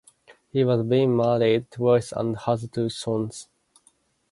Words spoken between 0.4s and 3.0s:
He has been married twice and has two